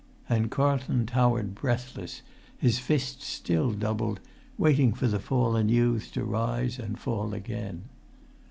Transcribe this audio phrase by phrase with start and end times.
[0.27, 2.23] And Carlton towered breathless,
[2.57, 4.19] his fists still doubled,
[4.57, 7.83] waiting for the fallen youths to rise and fall again.